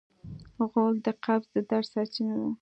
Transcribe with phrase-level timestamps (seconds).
[0.69, 2.49] غول د قبض د درد سرچینه ده.